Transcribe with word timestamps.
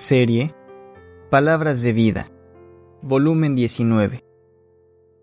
Serie 0.00 0.54
Palabras 1.28 1.82
de 1.82 1.92
Vida, 1.92 2.32
volumen 3.02 3.54
19. 3.54 4.24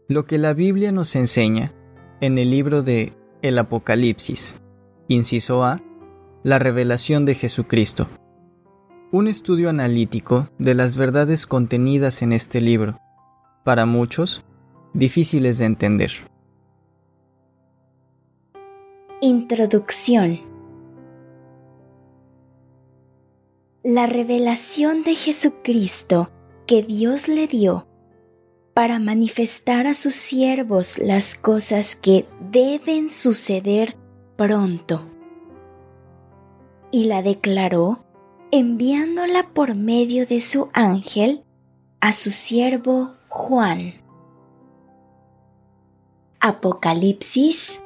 Lo 0.07 0.26
que 0.26 0.38
la 0.38 0.54
Biblia 0.54 0.92
nos 0.92 1.16
enseña 1.16 1.73
en 2.21 2.38
el 2.38 2.52
libro 2.52 2.84
de 2.84 3.14
El 3.42 3.57
Apocalipsis, 3.57 4.61
inciso 5.07 5.64
A, 5.64 5.82
la 6.43 6.60
revelación 6.60 7.25
de 7.25 7.34
Jesucristo. 7.34 8.07
Un 9.11 9.28
estudio 9.28 9.71
analítico 9.71 10.48
de 10.60 10.75
las 10.75 10.96
verdades 10.96 11.48
contenidas 11.48 12.21
en 12.21 12.32
este 12.32 12.62
libro, 12.62 13.00
para 13.64 13.88
muchos, 13.88 14.44
difíciles 14.94 15.57
de 15.57 15.66
entender. 15.66 16.12
Introducción 19.21 20.46
La 23.83 24.07
revelación 24.07 25.04
de 25.04 25.15
Jesucristo 25.15 26.31
que 26.65 26.81
Dios 26.81 27.27
le 27.27 27.47
dio 27.47 27.87
para 28.73 29.00
manifestar 29.00 29.87
a 29.87 29.93
sus 29.93 30.15
siervos 30.15 30.97
las 30.97 31.36
cosas 31.36 31.95
que 31.95 32.25
deben 32.52 33.09
suceder 33.09 33.95
pronto. 34.36 35.02
Y 36.91 37.05
la 37.05 37.22
declaró 37.22 38.03
enviándola 38.52 39.50
por 39.53 39.75
medio 39.75 40.25
de 40.25 40.41
su 40.41 40.69
ángel 40.73 41.44
a 42.00 42.14
su 42.14 42.31
siervo 42.31 43.14
Juan. 43.30 43.94
Apocalipsis 46.39 47.81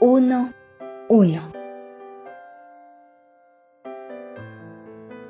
1.1 0.00 1.57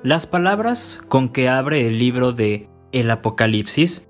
Las 0.04 0.28
palabras 0.28 1.00
con 1.08 1.28
que 1.28 1.48
abre 1.48 1.88
el 1.88 1.98
libro 1.98 2.30
de 2.30 2.70
El 2.92 3.10
Apocalipsis 3.10 4.08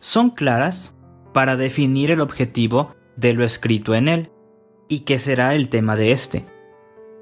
son 0.00 0.30
claras 0.30 0.96
para 1.34 1.56
definir 1.56 2.10
el 2.10 2.22
objetivo 2.22 2.94
de 3.16 3.34
lo 3.34 3.44
escrito 3.44 3.94
en 3.94 4.08
él 4.08 4.30
y 4.88 5.00
que 5.00 5.18
será 5.18 5.54
el 5.54 5.68
tema 5.68 5.94
de 5.94 6.12
este. 6.12 6.46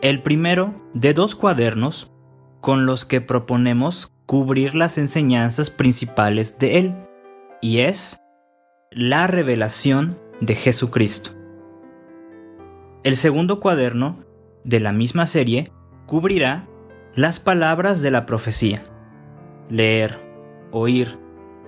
El 0.00 0.22
primero 0.22 0.80
de 0.94 1.12
dos 1.12 1.34
cuadernos 1.34 2.12
con 2.60 2.86
los 2.86 3.04
que 3.04 3.20
proponemos 3.20 4.12
cubrir 4.26 4.76
las 4.76 4.96
enseñanzas 4.96 5.70
principales 5.70 6.56
de 6.58 6.78
él, 6.78 6.94
y 7.60 7.80
es 7.80 8.20
la 8.92 9.26
revelación 9.26 10.20
de 10.40 10.54
Jesucristo. 10.54 11.30
El 13.02 13.16
segundo 13.16 13.58
cuaderno 13.58 14.24
de 14.62 14.78
la 14.78 14.92
misma 14.92 15.26
serie 15.26 15.72
cubrirá 16.06 16.68
las 17.16 17.38
palabras 17.38 18.02
de 18.02 18.10
la 18.10 18.26
profecía. 18.26 18.82
Leer, 19.68 20.18
oír 20.72 21.18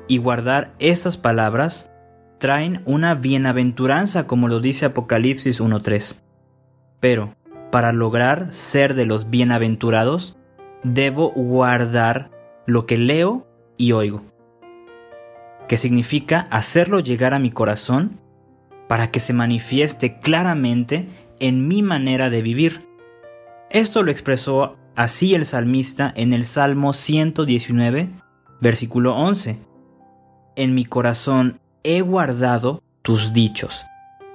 y 0.09 0.19
guardar 0.19 0.75
estas 0.79 1.17
palabras 1.17 1.91
traen 2.39 2.83
una 2.85 3.15
bienaventuranza 3.15 4.27
como 4.27 4.49
lo 4.49 4.61
dice 4.61 4.87
Apocalipsis 4.87 5.61
1.3. 5.61 6.21
Pero, 7.01 7.35
para 7.71 7.93
lograr 7.93 8.53
ser 8.53 8.95
de 8.95 9.07
los 9.07 9.31
bienaventurados, 9.31 10.37
debo 10.83 11.31
guardar 11.31 12.31
lo 12.67 12.87
que 12.87 12.99
leo 12.99 13.47
y 13.77 13.93
oigo, 13.93 14.23
que 15.69 15.79
significa 15.79 16.49
hacerlo 16.51 17.01
llegar 17.01 17.35
a 17.35 17.39
mi 17.39 17.51
corazón 17.51 18.21
para 18.89 19.11
que 19.11 19.21
se 19.21 19.33
manifieste 19.33 20.19
claramente 20.21 21.09
en 21.39 21.69
mi 21.69 21.83
manera 21.83 22.31
de 22.31 22.43
vivir. 22.43 22.87
Esto 23.71 24.03
lo 24.03 24.11
expresó 24.11 24.77
así 24.97 25.35
el 25.35 25.45
salmista 25.45 26.13
en 26.17 26.33
el 26.33 26.47
Salmo 26.47 26.93
119, 26.93 28.11
versículo 28.61 29.15
11. 29.15 29.59
En 30.57 30.75
mi 30.75 30.85
corazón 30.85 31.61
he 31.85 32.01
guardado 32.01 32.83
tus 33.03 33.33
dichos, 33.33 33.85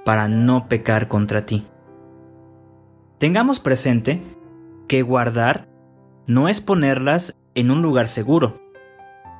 para 0.04 0.28
no 0.28 0.68
pecar 0.68 1.08
contra 1.08 1.44
ti. 1.44 1.66
Tengamos 3.18 3.60
presente 3.60 4.22
que 4.88 5.02
guardar 5.02 5.68
no 6.26 6.48
es 6.48 6.60
ponerlas 6.60 7.36
en 7.54 7.70
un 7.70 7.82
lugar 7.82 8.08
seguro, 8.08 8.60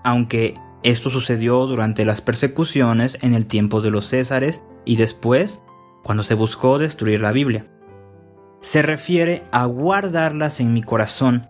aunque 0.05 0.57
esto 0.83 1.11
sucedió 1.11 1.67
durante 1.67 2.05
las 2.05 2.21
persecuciones 2.21 3.17
en 3.23 3.35
el 3.35 3.47
tiempo 3.47 3.81
de 3.81 3.91
los 3.91 4.09
Césares 4.09 4.63
y 4.85 4.97
después 4.97 5.63
cuando 6.03 6.25
se 6.25 6.35
buscó 6.35 6.79
destruir 6.79 7.21
la 7.21 7.31
Biblia. 7.31 7.67
Se 8.63 8.81
refiere 8.81 9.45
a 9.53 9.67
guardarlas 9.67 10.61
en 10.61 10.73
mi 10.73 10.83
corazón, 10.83 11.49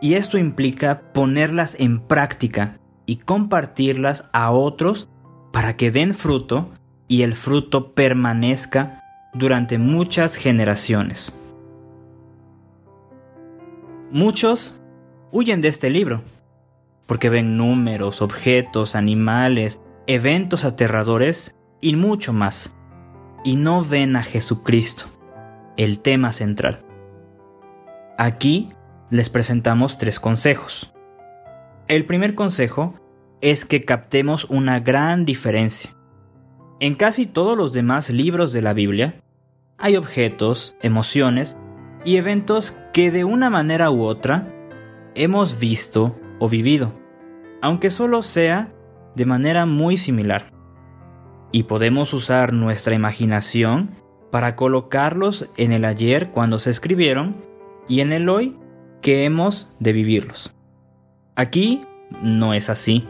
y 0.00 0.14
esto 0.14 0.38
implica 0.38 1.02
ponerlas 1.12 1.76
en 1.78 2.00
práctica 2.00 2.78
y 3.04 3.16
compartirlas 3.16 4.28
a 4.32 4.50
otros 4.52 5.08
para 5.52 5.76
que 5.76 5.90
den 5.90 6.14
fruto 6.14 6.70
y 7.08 7.22
el 7.22 7.34
fruto 7.34 7.92
permanezca 7.92 9.02
durante 9.34 9.76
muchas 9.78 10.36
generaciones. 10.36 11.36
Muchos 14.10 14.80
huyen 15.32 15.60
de 15.60 15.68
este 15.68 15.90
libro 15.90 16.22
porque 17.06 17.28
ven 17.28 17.56
números, 17.56 18.22
objetos, 18.22 18.94
animales, 18.94 19.80
eventos 20.06 20.64
aterradores 20.64 21.56
y 21.80 21.96
mucho 21.96 22.32
más, 22.32 22.74
y 23.44 23.56
no 23.56 23.84
ven 23.84 24.16
a 24.16 24.22
Jesucristo, 24.22 25.06
el 25.76 26.00
tema 26.00 26.32
central. 26.32 26.80
Aquí 28.18 28.68
les 29.10 29.30
presentamos 29.30 29.98
tres 29.98 30.18
consejos. 30.20 30.92
El 31.88 32.06
primer 32.06 32.34
consejo 32.34 32.94
es 33.40 33.64
que 33.64 33.82
captemos 33.82 34.44
una 34.46 34.80
gran 34.80 35.24
diferencia. 35.24 35.90
En 36.80 36.94
casi 36.94 37.26
todos 37.26 37.56
los 37.56 37.72
demás 37.72 38.10
libros 38.10 38.52
de 38.52 38.62
la 38.62 38.72
Biblia 38.72 39.22
hay 39.78 39.96
objetos, 39.96 40.76
emociones 40.82 41.56
y 42.04 42.16
eventos 42.16 42.76
que 42.92 43.10
de 43.10 43.24
una 43.24 43.50
manera 43.50 43.90
u 43.90 44.04
otra 44.04 44.52
hemos 45.14 45.58
visto 45.58 46.18
o 46.38 46.48
vivido, 46.48 46.92
aunque 47.62 47.90
solo 47.90 48.22
sea 48.22 48.72
de 49.14 49.26
manera 49.26 49.66
muy 49.66 49.96
similar. 49.96 50.52
Y 51.52 51.64
podemos 51.64 52.12
usar 52.12 52.52
nuestra 52.52 52.94
imaginación 52.94 53.90
para 54.30 54.56
colocarlos 54.56 55.48
en 55.56 55.72
el 55.72 55.84
ayer 55.84 56.30
cuando 56.30 56.58
se 56.58 56.70
escribieron 56.70 57.36
y 57.88 58.00
en 58.00 58.12
el 58.12 58.28
hoy 58.28 58.56
que 59.00 59.24
hemos 59.24 59.70
de 59.78 59.92
vivirlos. 59.92 60.54
Aquí 61.36 61.82
no 62.22 62.54
es 62.54 62.70
así. 62.70 63.06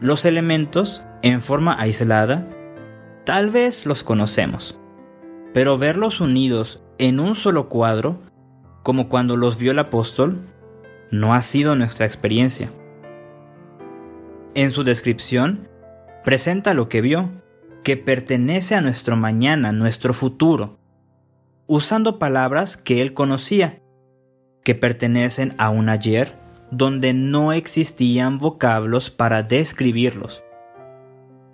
Los 0.00 0.24
elementos, 0.24 1.02
en 1.22 1.40
forma 1.40 1.80
aislada, 1.80 2.48
tal 3.24 3.50
vez 3.50 3.86
los 3.86 4.02
conocemos, 4.02 4.78
pero 5.52 5.78
verlos 5.78 6.20
unidos 6.20 6.82
en 6.98 7.18
un 7.18 7.34
solo 7.34 7.68
cuadro, 7.68 8.20
como 8.82 9.08
cuando 9.08 9.36
los 9.36 9.58
vio 9.58 9.72
el 9.72 9.78
apóstol, 9.78 10.40
no 11.10 11.34
ha 11.34 11.42
sido 11.42 11.74
nuestra 11.76 12.06
experiencia. 12.06 12.70
En 14.54 14.70
su 14.70 14.84
descripción, 14.84 15.68
presenta 16.24 16.74
lo 16.74 16.88
que 16.88 17.00
vio, 17.00 17.30
que 17.86 17.96
pertenece 17.96 18.74
a 18.74 18.80
nuestro 18.80 19.14
mañana, 19.14 19.70
nuestro 19.70 20.12
futuro, 20.12 20.76
usando 21.68 22.18
palabras 22.18 22.76
que 22.76 23.00
él 23.00 23.14
conocía, 23.14 23.80
que 24.64 24.74
pertenecen 24.74 25.54
a 25.56 25.70
un 25.70 25.88
ayer 25.88 26.34
donde 26.72 27.14
no 27.14 27.52
existían 27.52 28.38
vocablos 28.38 29.12
para 29.12 29.44
describirlos. 29.44 30.42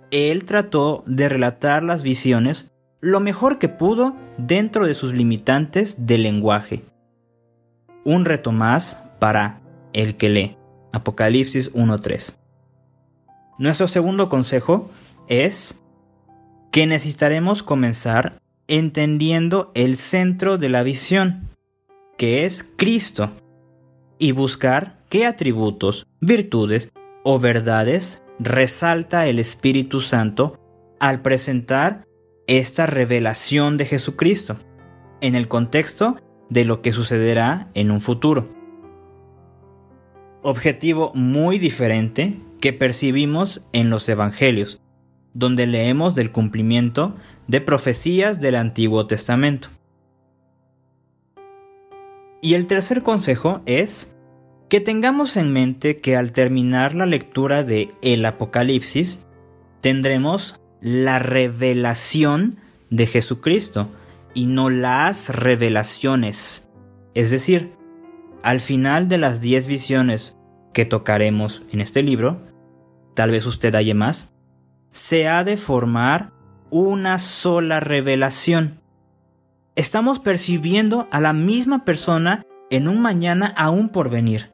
Él 0.09 0.45
trató 0.45 1.03
de 1.05 1.29
relatar 1.29 1.83
las 1.83 2.01
visiones 2.01 2.71
lo 2.99 3.19
mejor 3.19 3.59
que 3.59 3.69
pudo 3.69 4.15
dentro 4.39 4.87
de 4.87 4.95
sus 4.95 5.13
limitantes 5.13 6.07
de 6.07 6.17
lenguaje. 6.17 6.83
Un 8.05 8.25
reto 8.25 8.51
más 8.51 8.97
para 9.19 9.61
el 9.93 10.17
que 10.17 10.29
lee. 10.29 10.57
Apocalipsis 10.93 11.71
1.3. 11.73 12.33
Nuestro 13.59 13.87
segundo 13.87 14.29
consejo 14.29 14.89
es 15.27 15.82
que 16.73 16.87
necesitaremos 16.87 17.61
comenzar 17.61 18.41
entendiendo 18.67 19.71
el 19.75 19.95
centro 19.95 20.57
de 20.57 20.69
la 20.69 20.81
visión, 20.81 21.47
que 22.17 22.45
es 22.45 22.67
Cristo, 22.77 23.29
y 24.17 24.31
buscar 24.31 24.97
qué 25.07 25.27
atributos, 25.27 26.07
virtudes 26.19 26.91
o 27.23 27.37
verdades 27.37 28.23
resalta 28.39 29.27
el 29.27 29.37
Espíritu 29.37 30.01
Santo 30.01 30.59
al 30.99 31.21
presentar 31.21 32.05
esta 32.47 32.87
revelación 32.87 33.77
de 33.77 33.85
Jesucristo 33.85 34.57
en 35.21 35.35
el 35.35 35.47
contexto 35.47 36.17
de 36.49 36.65
lo 36.65 36.81
que 36.81 36.91
sucederá 36.91 37.69
en 37.75 37.91
un 37.91 38.01
futuro. 38.01 38.49
Objetivo 40.41 41.11
muy 41.13 41.59
diferente 41.59 42.39
que 42.59 42.73
percibimos 42.73 43.61
en 43.73 43.91
los 43.91 44.09
Evangelios, 44.09 44.82
donde 45.33 45.67
leemos 45.67 46.15
del 46.15 46.31
cumplimiento 46.31 47.15
de 47.47 47.61
profecías 47.61 48.39
del 48.39 48.55
Antiguo 48.55 49.07
Testamento. 49.07 49.69
Y 52.41 52.55
el 52.55 52.67
tercer 52.67 53.03
consejo 53.03 53.61
es 53.65 54.17
que 54.69 54.81
tengamos 54.81 55.37
en 55.37 55.53
mente 55.53 55.97
que 55.97 56.17
al 56.17 56.31
terminar 56.33 56.95
la 56.95 57.05
lectura 57.05 57.63
de 57.63 57.91
el 58.01 58.25
Apocalipsis, 58.25 59.23
tendremos 59.81 60.59
la 60.81 61.19
revelación 61.19 62.57
de 62.89 63.07
Jesucristo 63.07 63.89
y 64.33 64.47
no 64.47 64.69
las 64.69 65.29
revelaciones. 65.29 66.69
Es 67.13 67.31
decir, 67.31 67.73
al 68.41 68.59
final 68.59 69.07
de 69.07 69.19
las 69.19 69.39
10 69.39 69.67
visiones 69.67 70.35
que 70.73 70.85
tocaremos 70.85 71.63
en 71.71 71.79
este 71.79 72.01
libro, 72.03 72.41
tal 73.13 73.31
vez 73.31 73.45
usted 73.45 73.73
halle 73.75 73.93
más, 73.93 74.32
se 74.93 75.27
ha 75.27 75.43
de 75.43 75.57
formar 75.57 76.31
una 76.69 77.17
sola 77.17 77.79
revelación. 77.79 78.79
Estamos 79.75 80.19
percibiendo 80.19 81.07
a 81.11 81.19
la 81.19 81.33
misma 81.33 81.83
persona 81.83 82.45
en 82.69 82.87
un 82.87 83.01
mañana 83.01 83.53
aún 83.57 83.89
por 83.89 84.09
venir. 84.09 84.51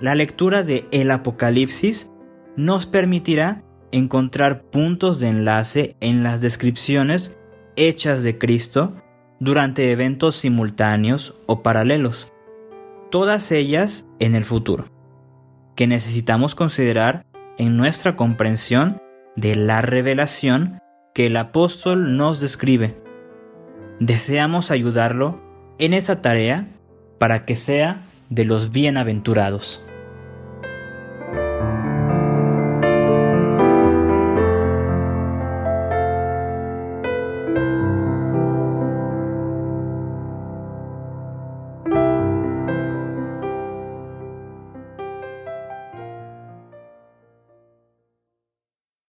La 0.00 0.14
lectura 0.14 0.64
de 0.64 0.86
el 0.90 1.10
Apocalipsis 1.12 2.10
nos 2.56 2.86
permitirá 2.86 3.62
encontrar 3.92 4.62
puntos 4.62 5.20
de 5.20 5.28
enlace 5.28 5.96
en 6.00 6.24
las 6.24 6.40
descripciones 6.40 7.36
hechas 7.76 8.22
de 8.24 8.36
Cristo 8.36 8.96
durante 9.38 9.92
eventos 9.92 10.36
simultáneos 10.36 11.34
o 11.46 11.62
paralelos, 11.62 12.32
todas 13.10 13.52
ellas 13.52 14.06
en 14.18 14.34
el 14.34 14.44
futuro, 14.44 14.86
que 15.76 15.86
necesitamos 15.86 16.54
considerar 16.54 17.24
en 17.58 17.76
nuestra 17.76 18.16
comprensión 18.16 19.00
de 19.36 19.54
la 19.54 19.80
revelación 19.80 20.80
que 21.14 21.26
el 21.26 21.36
apóstol 21.36 22.16
nos 22.16 22.40
describe. 22.40 22.96
Deseamos 23.98 24.70
ayudarlo 24.70 25.40
en 25.78 25.94
esa 25.94 26.22
tarea 26.22 26.68
para 27.18 27.44
que 27.44 27.56
sea 27.56 28.02
de 28.28 28.44
los 28.44 28.70
bienaventurados. 28.70 29.84